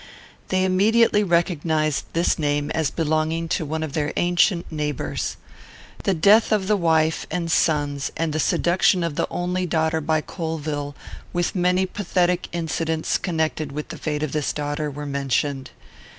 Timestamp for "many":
11.53-11.85